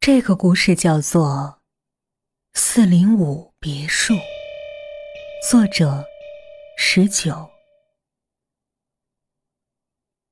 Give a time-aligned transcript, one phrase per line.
[0.00, 1.58] 这个故事叫做
[2.58, 4.14] 《四零五别墅》，
[5.50, 6.06] 作者
[6.78, 7.50] 十九。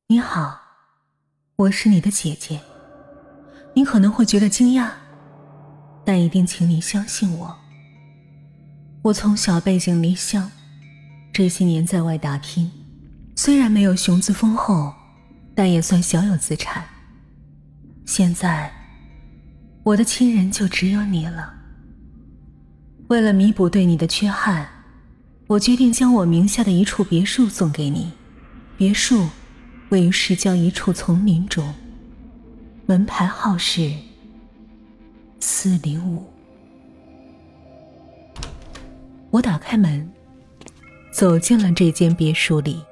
[0.06, 0.58] 你好，
[1.56, 2.62] 我是你的姐姐。
[3.74, 4.90] 你可能会觉得惊讶，
[6.02, 7.54] 但一定请你相信我。
[9.02, 10.50] 我从小背井离乡，
[11.30, 12.72] 这些年在外打拼，
[13.36, 14.94] 虽然没有雄姿丰厚，
[15.54, 16.88] 但也算小有资产。
[18.06, 18.77] 现在。
[19.88, 21.54] 我的亲人就只有你了。
[23.06, 24.68] 为了弥补对你的缺憾，
[25.46, 28.12] 我决定将我名下的一处别墅送给你。
[28.76, 29.26] 别墅
[29.88, 31.72] 位于市郊一处丛林中，
[32.84, 33.90] 门牌号是
[35.40, 36.22] 四零五。
[39.30, 40.06] 我打开门，
[41.10, 42.84] 走进了这间别墅里。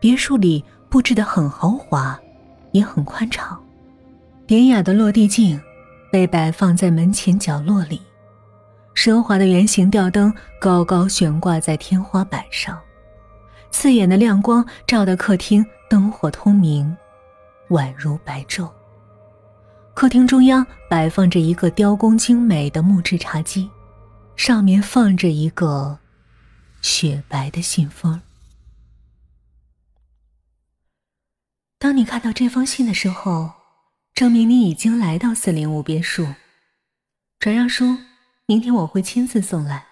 [0.00, 2.18] 别墅里布置的很豪华，
[2.72, 3.62] 也很宽敞，
[4.46, 5.60] 典雅的落地镜。
[6.16, 8.00] 被摆放在门前角落里，
[8.94, 12.80] 奢华的圆形吊灯高高悬挂在天花板上，
[13.70, 16.96] 刺眼的亮光照得客厅灯火通明，
[17.68, 18.66] 宛如白昼。
[19.92, 23.68] 客厅中央摆放着一个雕工精美的木质茶几，
[24.36, 25.98] 上面放着一个
[26.80, 28.18] 雪白的信封。
[31.78, 33.55] 当你看到这封信的时候。
[34.16, 36.26] 证明你已经来到四零五别墅，
[37.38, 37.98] 转让书
[38.46, 39.88] 明天我会亲自送来。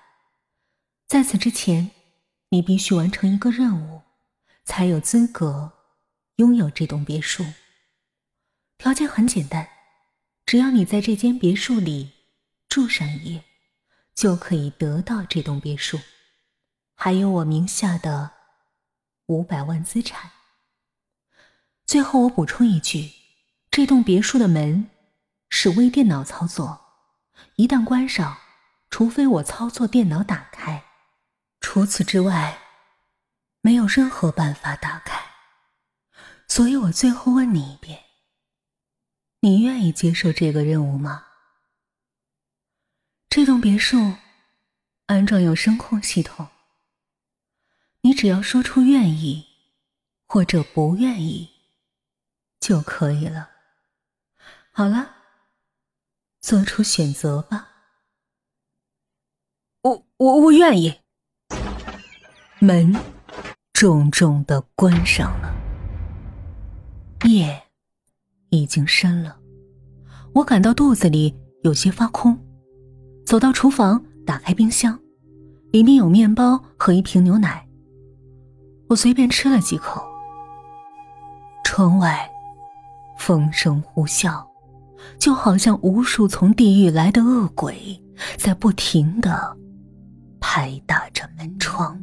[1.07, 1.91] 在此之前，
[2.49, 4.01] 你必须完成一个任务，
[4.65, 5.71] 才有资格
[6.37, 7.45] 拥有这栋别墅。
[8.79, 9.69] 条件很简单，
[10.47, 12.13] 只要你在这间别墅里
[12.67, 13.45] 住上一夜，
[14.15, 16.01] 就可以得到这栋别墅，
[16.95, 18.31] 还有我名下的
[19.27, 20.31] 五百万资产。
[21.85, 23.24] 最后，我补充一句。
[23.77, 24.89] 这栋别墅的门
[25.49, 26.81] 是微电脑操作，
[27.57, 28.39] 一旦关上，
[28.89, 30.85] 除非我操作电脑打开，
[31.61, 32.57] 除此之外，
[33.63, 35.21] 没有任何办法打开。
[36.47, 37.99] 所以我最后问你一遍：
[39.41, 41.27] 你愿意接受这个任务吗？
[43.29, 44.15] 这栋别墅
[45.07, 46.47] 安装有声控系统，
[48.03, 49.49] 你只要说出愿意
[50.29, 51.51] 或者不愿意
[52.61, 53.51] 就可以了。
[54.77, 55.09] 好了，
[56.41, 57.69] 做出选择吧。
[59.83, 60.93] 我我我愿意。
[62.59, 62.93] 门
[63.73, 65.55] 重重的关上了。
[67.29, 67.63] 夜
[68.51, 69.39] 已经深了，
[70.35, 72.37] 我感到肚子里有些发空，
[73.25, 74.99] 走到厨房，打开冰箱，
[75.71, 77.65] 里面有面包和一瓶牛奶。
[78.89, 80.05] 我随便吃了几口。
[81.63, 82.29] 窗外
[83.17, 84.45] 风声呼啸。
[85.19, 88.03] 就好像无数从地狱来的恶鬼
[88.37, 89.57] 在不停的
[90.41, 92.01] 拍打着门窗，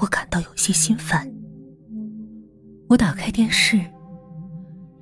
[0.00, 1.30] 我感到有些心烦。
[2.88, 3.80] 我打开电视，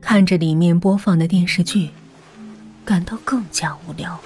[0.00, 1.90] 看着里面播放的电视剧，
[2.84, 4.18] 感到更加无聊。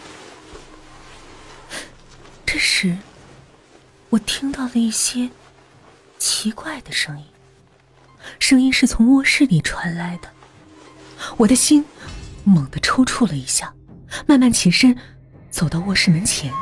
[2.44, 2.96] 这时，
[4.10, 5.30] 我听到了一些
[6.18, 7.24] 奇怪的声音，
[8.38, 10.28] 声音是从卧室里传来的。
[11.36, 11.84] 我的心
[12.44, 13.72] 猛地抽搐了一下，
[14.26, 14.96] 慢慢起身，
[15.50, 16.52] 走到卧室门前，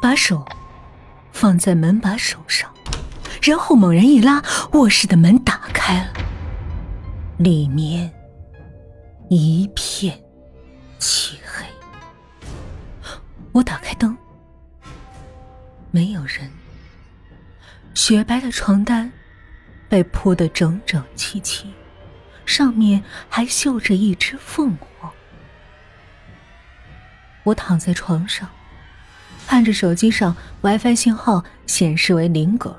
[0.00, 0.44] 把手
[1.32, 2.72] 放在门把手上，
[3.42, 6.12] 然后猛然一拉，卧室的门打开了，
[7.38, 8.10] 里面
[9.28, 10.18] 一片
[10.98, 11.64] 漆黑。
[13.52, 14.16] 我打开灯，
[15.90, 16.50] 没有人，
[17.94, 19.10] 雪白的床单
[19.88, 21.72] 被铺得整整齐齐。
[22.50, 25.08] 上面还绣着一只凤凰。
[27.44, 28.48] 我躺在床上，
[29.46, 32.76] 看着手机上 WiFi 信号显示为零格，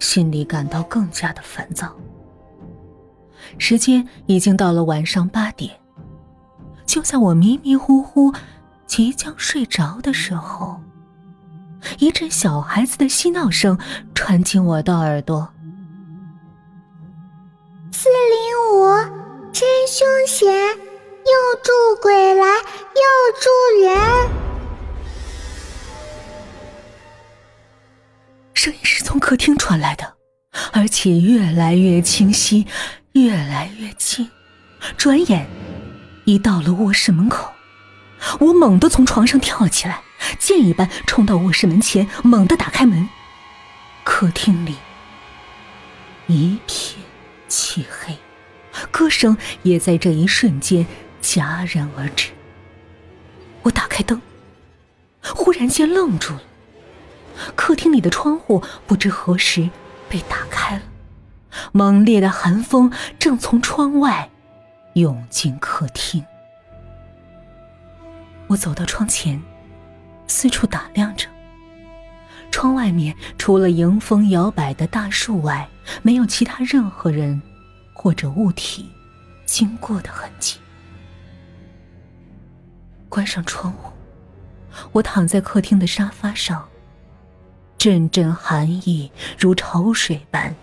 [0.00, 1.96] 心里感到更加的烦躁。
[3.56, 5.74] 时间已经到了晚上八点，
[6.84, 8.34] 就在我迷迷糊糊
[8.86, 10.78] 即将睡着的时候，
[11.98, 13.78] 一阵小孩子的嬉闹声
[14.14, 15.54] 传进我的耳朵。
[19.90, 20.46] 凶险！
[20.52, 21.32] 又
[21.62, 23.02] 助鬼来，又
[23.40, 23.48] 助
[23.82, 24.30] 人。
[28.52, 30.16] 声音是从客厅传来的，
[30.72, 32.66] 而且越来越清晰，
[33.12, 34.30] 越来越近。
[34.98, 35.48] 转眼，
[36.26, 37.50] 已到了卧室门口。
[38.40, 40.02] 我猛地从床上跳起来，
[40.38, 43.08] 箭一般冲到卧室门前，猛地打开门。
[44.04, 44.76] 客厅里
[46.26, 46.98] 一片。
[47.50, 48.14] 漆黑，
[48.90, 50.86] 歌声也在这一瞬间
[51.22, 52.30] 戛然而止。
[53.62, 54.20] 我打开灯，
[55.22, 56.42] 忽然间愣住了。
[57.54, 59.68] 客厅里的窗户不知何时
[60.08, 60.82] 被打开了，
[61.72, 64.30] 猛烈的寒风正从窗外
[64.94, 66.24] 涌进客厅。
[68.48, 69.42] 我走到窗前，
[70.26, 71.28] 四处打量着。
[72.50, 75.68] 窗外面除了迎风摇摆的大树外，
[76.02, 77.42] 没有其他任何人
[77.98, 78.88] 或者物体
[79.44, 80.56] 经过的痕迹。
[83.08, 83.92] 关上窗户，
[84.92, 86.68] 我躺在客厅的沙发上。
[87.76, 90.54] 阵阵寒意如潮水般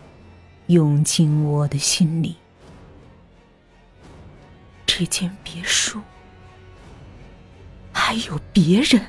[0.67, 2.37] 涌进我的心里。
[4.85, 6.01] 这间别墅
[7.91, 9.07] 还有别人，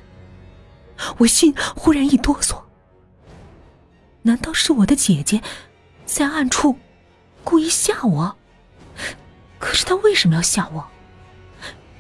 [1.19, 2.63] 我心忽然一哆嗦。
[4.23, 5.43] 难道是我的姐姐
[6.05, 6.79] 在暗处
[7.47, 8.37] 故意吓我？
[9.61, 10.91] 可是他为什么要吓我？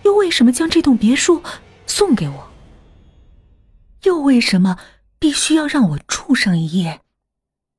[0.02, 1.40] 又为什么将这栋别墅
[1.86, 2.50] 送给我？
[4.02, 4.76] 又为什么
[5.20, 7.00] 必须要让我住上一夜，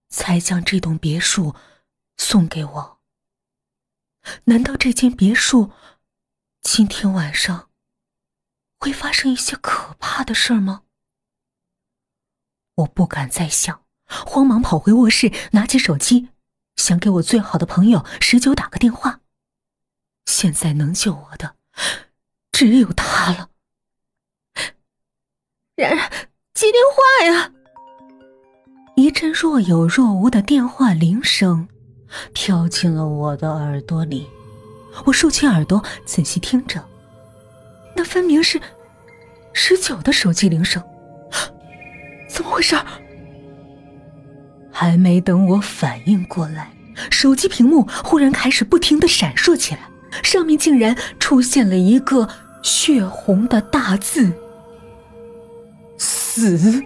[0.08, 1.56] 才将这栋别墅
[2.18, 3.00] 送给我？
[4.46, 5.74] 难道这间别墅
[6.62, 7.70] 今天晚上
[8.80, 10.84] 会发生一些可怕的事儿吗？
[12.76, 13.84] 我不敢再想。
[14.08, 16.30] 慌忙跑回卧室，拿起手机，
[16.78, 19.20] 想给我最好的朋友十九打个电话。
[20.26, 21.56] 现在能救我的，
[22.52, 23.50] 只有他了。
[25.76, 26.10] 然然，
[26.54, 27.52] 接电话呀！
[28.96, 31.68] 一阵若有若无的电话铃声
[32.34, 34.28] 飘进了我的耳朵里，
[35.06, 36.84] 我竖起耳朵仔细听着，
[37.96, 38.60] 那分明是
[39.54, 40.84] 十九的手机铃声。
[42.28, 42.76] 怎么回事？
[44.80, 46.72] 还没等我反应过来，
[47.10, 49.80] 手机屏幕忽然开始不停的闪烁起来，
[50.22, 52.30] 上面竟然出现了一个
[52.62, 54.32] 血红的大字
[55.98, 56.84] “死”。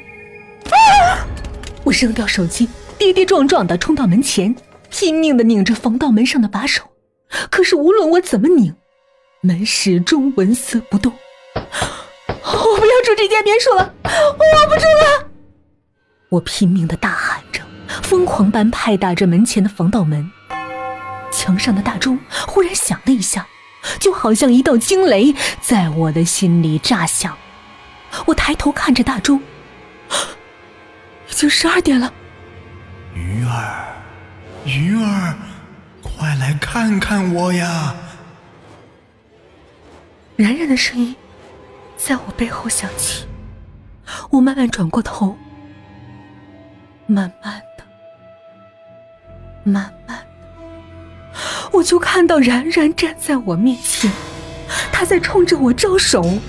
[1.83, 4.55] 我扔掉手机，跌跌撞撞的冲到门前，
[4.89, 6.83] 拼命的拧着防盗门上的把手，
[7.49, 8.73] 可是无论我怎么拧，
[9.41, 11.11] 门始终纹丝不动。
[11.53, 15.29] 我不要住这间别墅了，我不住了！
[16.29, 17.61] 我拼命的大喊着。
[18.03, 20.31] 疯狂般拍打着门前的防盗门，
[21.31, 23.47] 墙上的大钟忽然响了一下，
[23.99, 27.37] 就好像一道惊雷在我的心里炸响。
[28.25, 29.41] 我抬头看着大钟，
[31.29, 32.13] 已经十二点了。
[33.13, 33.95] 鱼儿，
[34.65, 35.35] 鱼儿，
[36.01, 37.95] 快来看看我呀！
[40.37, 41.15] 冉冉的声音
[41.97, 43.25] 在我背后响起，
[44.31, 45.37] 我慢慢转过头，
[47.05, 47.61] 慢慢。
[49.63, 50.17] 慢慢
[51.33, 51.33] 的，
[51.71, 54.11] 我就看到然然站在我面前，
[54.91, 56.39] 他在冲着我招手，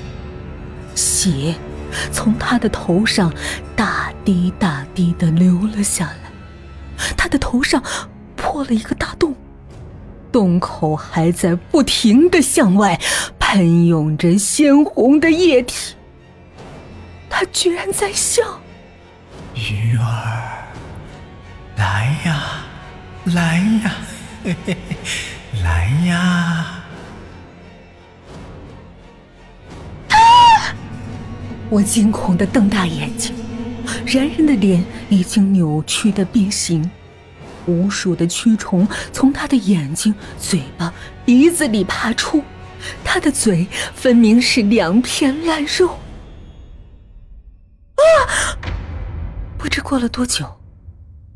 [0.95, 1.55] 血
[2.11, 3.33] 从他的头上
[3.77, 6.33] 大滴大滴的流了下来，
[7.17, 7.83] 他的头上
[8.37, 9.35] 破了一个大洞，
[10.31, 12.99] 洞口还在不停的向外
[13.39, 15.95] 喷涌着鲜红的液体，
[17.29, 18.43] 他居然在笑，
[19.55, 20.65] 鱼儿，
[21.77, 22.65] 来呀！
[23.27, 23.97] 来呀，
[24.43, 24.97] 嘿嘿嘿，
[25.63, 26.83] 来呀！
[30.09, 30.75] 啊！
[31.71, 33.33] 我惊恐的瞪大眼睛，
[34.05, 36.91] 然然的脸已经扭曲的变形，
[37.67, 40.93] 无数的蛆虫从他的眼睛、嘴巴、
[41.25, 42.43] 鼻子里爬出，
[43.05, 45.99] 他的嘴分明是两片烂肉。
[47.95, 48.59] 啊！
[49.57, 50.61] 不知过了多久，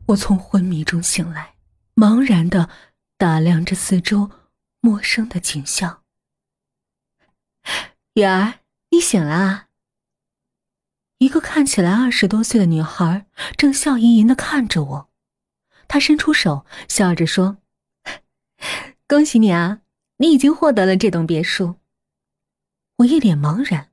[0.07, 1.56] 我从昏迷中醒来。
[1.97, 2.69] 茫然的
[3.17, 4.31] 打量着四周
[4.83, 6.03] 陌生的景象，
[8.13, 8.61] 雨儿，
[8.91, 9.69] 你醒了。
[11.17, 13.27] 一个看起来二十多岁的女孩
[13.57, 15.11] 正笑吟吟的看着我，
[15.89, 17.57] 她伸出手，笑着说
[19.09, 19.81] ：“恭喜你啊，
[20.19, 21.77] 你已经获得了这栋别墅。”
[22.99, 23.91] 我一脸茫然，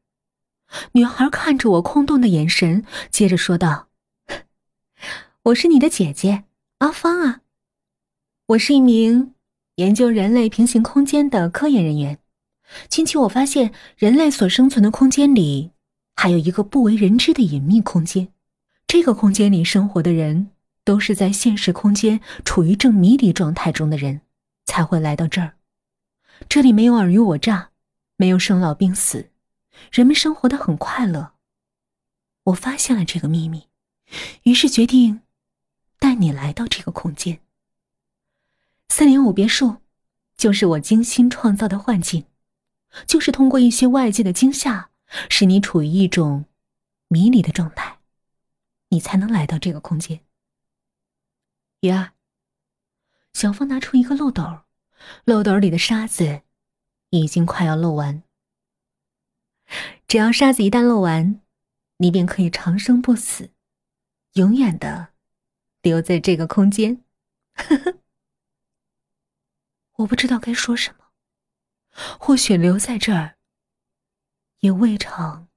[0.91, 3.87] 女孩看着我空洞的眼神，接着说道：
[5.43, 6.43] “我是你的姐姐
[6.79, 7.39] 阿芳啊。”
[8.47, 9.35] 我是一名
[9.75, 12.19] 研究人类平行空间的科研人员。
[12.89, 15.71] 近期我发现，人类所生存的空间里
[16.17, 18.27] 还有一个不为人知的隐秘空间。
[18.85, 20.51] 这个空间里生活的人，
[20.83, 24.19] 都是在现实空间处于正迷离状态中的人，
[24.65, 25.53] 才会来到这儿。
[26.49, 27.69] 这里没有尔虞我诈，
[28.17, 29.29] 没有生老病死，
[29.89, 31.31] 人们生活的很快乐。
[32.43, 33.69] 我发现了这个秘密，
[34.43, 35.21] 于是决定
[35.97, 37.39] 带你来到这个空间。
[38.95, 39.77] 四零五别墅，
[40.37, 42.27] 就是我精心创造的幻境。
[43.07, 44.91] 就是通过一些外界的惊吓，
[45.31, 46.45] 使你处于一种
[47.07, 47.97] 迷离的状态，
[48.89, 50.19] 你才能来到这个空间。
[51.79, 52.11] 鱼儿，
[53.33, 54.59] 小芳拿出一个漏斗，
[55.25, 56.43] 漏斗里的沙子
[57.09, 58.21] 已经快要漏完。
[60.07, 61.41] 只要沙子一旦漏完，
[61.97, 63.49] 你便可以长生不死，
[64.33, 65.07] 永远的
[65.81, 67.01] 留在这个空间。
[67.55, 67.97] 呵呵，
[69.97, 71.05] 我不知道该说什么。
[72.19, 73.35] 或许留在这儿，
[74.61, 75.47] 也未尝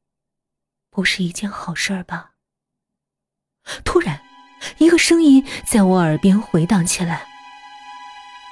[0.90, 2.32] 不是一件好事儿吧。
[3.84, 4.20] 突然，
[4.78, 7.26] 一个声音在我耳边回荡起来：“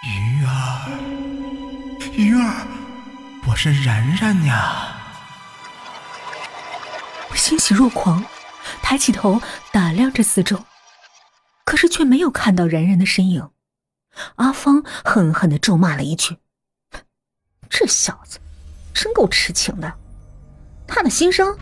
[0.02, 0.98] 鱼儿，
[2.12, 2.66] 鱼儿，
[3.46, 4.96] 我是然然呀！”
[7.30, 8.24] 我欣喜若狂，
[8.82, 9.40] 抬起头
[9.72, 10.64] 打量着四周，
[11.64, 13.50] 可是却没有看到然然的身影。
[14.36, 16.38] 阿芳狠狠的咒骂了一句。
[17.68, 18.38] 这小子
[18.92, 19.92] 真够痴情的，
[20.86, 21.56] 他的心声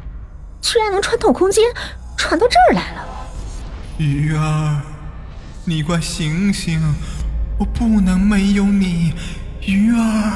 [0.60, 1.64] 居然能穿透空间，
[2.16, 3.06] 传到这儿来了。
[3.98, 4.82] 鱼儿，
[5.64, 6.80] 你快醒醒，
[7.58, 9.14] 我不能没有你，
[9.66, 10.32] 鱼儿。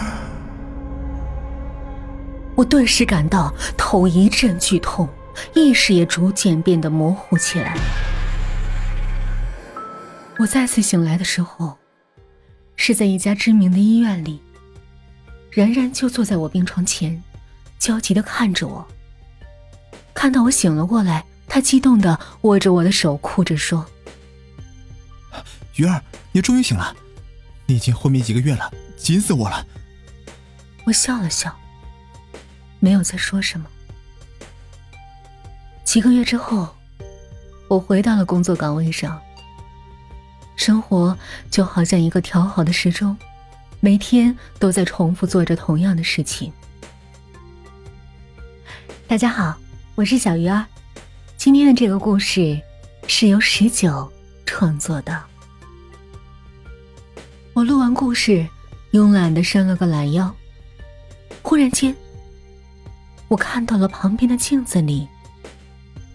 [2.55, 5.07] 我顿时感到头一阵剧痛，
[5.55, 7.77] 意识也逐渐变得模糊起来。
[10.39, 11.77] 我再次醒来的时候，
[12.77, 14.41] 是在一家知名的医院里。
[15.51, 17.23] 然然就坐在我病床前，
[17.79, 18.87] 焦急的看着我。
[20.13, 23.87] 看到我醒了过来，他激动的握着我的手，哭着说
[25.77, 26.03] ：“鱼儿，
[26.33, 26.95] 你终于醒了！
[27.67, 29.67] 你已经昏迷几个月了，急死我了。”
[30.85, 31.55] 我笑了笑，
[32.79, 33.67] 没有再说什么。
[35.85, 36.69] 几个月之后，
[37.69, 39.19] 我回到了工作岗位上。
[40.57, 41.17] 生活
[41.51, 43.17] 就好像一个调好的时钟。
[43.79, 46.51] 每天都在重复做着同样的事情。
[49.07, 49.55] 大家好，
[49.95, 50.67] 我是小鱼儿，
[51.37, 52.61] 今天的这个故事
[53.07, 54.11] 是由十九
[54.45, 55.23] 创作的。
[57.53, 58.45] 我录完故事，
[58.93, 60.35] 慵懒的伸了个懒腰，
[61.43, 61.95] 忽然间，
[63.29, 65.07] 我看到了旁边的镜子里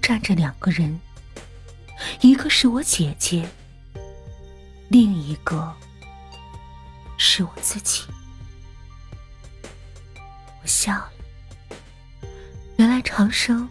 [0.01, 0.99] 站着两个人，
[2.19, 3.47] 一个是我姐姐，
[4.91, 5.73] 另一个。
[7.23, 8.03] 是我自己，
[10.63, 11.11] 我笑了。
[12.77, 13.69] 原来长生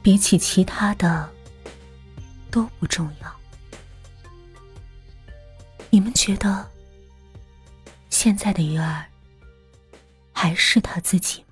[0.00, 1.28] 比起其他的
[2.48, 3.36] 都不重要。
[5.90, 6.70] 你们觉得
[8.08, 9.04] 现在的鱼儿
[10.32, 11.44] 还是他自己